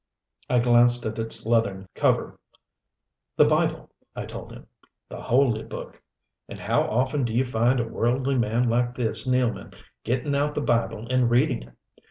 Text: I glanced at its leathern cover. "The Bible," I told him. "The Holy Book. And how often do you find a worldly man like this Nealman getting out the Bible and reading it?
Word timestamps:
I 0.49 0.57
glanced 0.57 1.05
at 1.05 1.19
its 1.19 1.45
leathern 1.45 1.85
cover. 1.93 2.39
"The 3.37 3.45
Bible," 3.45 3.91
I 4.15 4.25
told 4.25 4.51
him. 4.51 4.65
"The 5.09 5.21
Holy 5.21 5.61
Book. 5.61 6.01
And 6.49 6.57
how 6.59 6.81
often 6.81 7.23
do 7.23 7.31
you 7.35 7.45
find 7.45 7.79
a 7.79 7.87
worldly 7.87 8.33
man 8.35 8.67
like 8.67 8.95
this 8.95 9.27
Nealman 9.27 9.75
getting 10.03 10.35
out 10.35 10.55
the 10.55 10.61
Bible 10.61 11.05
and 11.11 11.29
reading 11.29 11.61
it? 11.61 11.75